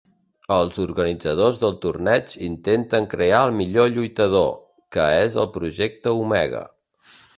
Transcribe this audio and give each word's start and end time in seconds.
Els 0.53 0.77
organitzadors 0.83 1.59
del 1.63 1.75
torneig 1.83 2.33
intenten 2.47 3.07
crear 3.11 3.41
el 3.49 3.53
millor 3.59 3.91
lluitador, 3.99 4.51
que 4.97 5.07
és 5.19 5.37
el 5.45 5.51
projecte 5.59 6.17
Omega. 6.27 6.65